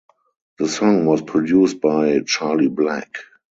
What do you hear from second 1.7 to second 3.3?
by Charlie Black.